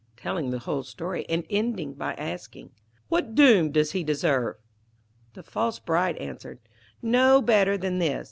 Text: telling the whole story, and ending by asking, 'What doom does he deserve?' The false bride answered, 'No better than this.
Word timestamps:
telling 0.17 0.49
the 0.49 0.57
whole 0.57 0.81
story, 0.81 1.29
and 1.29 1.45
ending 1.47 1.93
by 1.93 2.15
asking, 2.15 2.71
'What 3.09 3.35
doom 3.35 3.71
does 3.71 3.91
he 3.91 4.03
deserve?' 4.03 4.55
The 5.35 5.43
false 5.43 5.77
bride 5.77 6.17
answered, 6.17 6.57
'No 7.03 7.39
better 7.39 7.77
than 7.77 7.99
this. 7.99 8.19